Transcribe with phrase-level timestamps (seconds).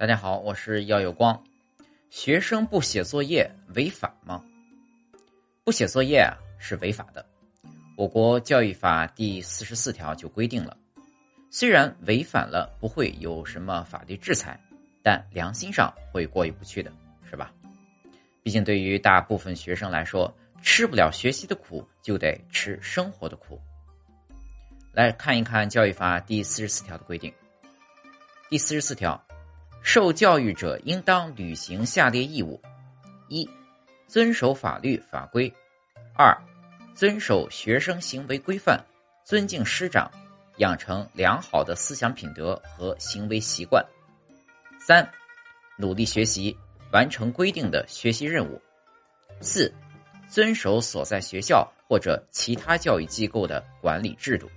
[0.00, 1.38] 大家好，我是耀有光。
[2.08, 4.42] 学生不写作业违法吗？
[5.62, 7.22] 不写作业啊是违法的。
[7.98, 10.74] 我国教育法第四十四条就规定了，
[11.50, 14.58] 虽然违反了不会有什么法律制裁，
[15.02, 16.90] 但良心上会过意不去的，
[17.28, 17.52] 是吧？
[18.42, 23.60] 毕竟对于大部分学生来说，吃不了学习的苦，就得吃生活的苦。
[24.94, 27.30] 来看一看教育法第四十四条的规定。
[28.48, 29.22] 第四十四条。
[29.82, 32.60] 受教育者应当履行下列义务：
[33.28, 33.48] 一、
[34.06, 35.50] 遵守法律法规；
[36.14, 36.36] 二、
[36.94, 38.78] 遵守学生行为规范，
[39.24, 40.10] 尊敬师长，
[40.58, 43.82] 养成良好的思想品德和行为习惯；
[44.78, 45.08] 三、
[45.78, 46.56] 努力学习，
[46.92, 48.60] 完成规定的学习任务；
[49.40, 49.72] 四、
[50.28, 54.48] 遵守所在学校或者其他教育机构的管理制度。